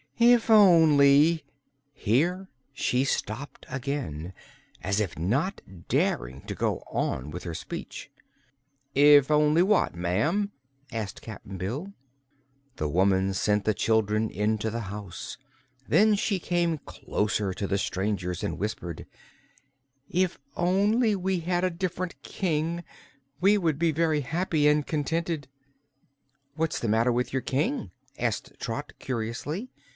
[0.17, 1.43] "If only"
[1.93, 4.33] here she stopped again,
[4.83, 8.11] as if not daring to go on with her speech.
[8.95, 10.51] "If only what, ma'am?"
[10.91, 11.93] asked Cap'n Bill.
[12.75, 15.37] The woman sent the children into the house.
[15.87, 19.07] Then she came closer to the strangers and whispered:
[20.09, 22.83] "If only we had a different King,
[23.39, 25.47] we would be very happy and contented."
[26.55, 29.71] "What's the matter with your King?" asked Trot, curiously.